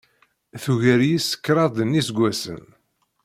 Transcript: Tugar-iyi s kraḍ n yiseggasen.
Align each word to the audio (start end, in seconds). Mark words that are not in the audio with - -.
Tugar-iyi 0.63 1.19
s 1.27 1.29
kraḍ 1.45 1.75
n 1.83 1.95
yiseggasen. 1.97 2.63